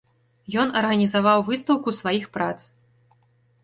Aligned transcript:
Ён 0.63 0.67
арганізаваў 0.81 1.45
выстаўку 1.51 1.97
сваіх 2.01 2.25
прац. 2.39 2.59